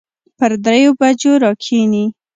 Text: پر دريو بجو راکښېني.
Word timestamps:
پر 0.37 0.51
دريو 0.65 0.91
بجو 0.99 1.31
راکښېني. 1.43 2.05